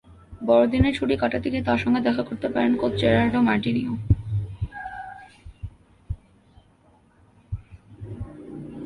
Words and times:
বড়দিনের 0.47 0.93
ছুটি 0.97 1.15
কাটাতে 1.21 1.47
গিয়ে 1.51 1.67
তাঁর 1.67 1.79
সঙ্গে 1.83 2.01
দেখা 2.07 2.23
করতে 2.29 2.47
পারেন 2.53 2.71
কোচ 2.81 2.93
জেরার্ডো 3.01 3.39
মার্টিনোও। 3.47 3.95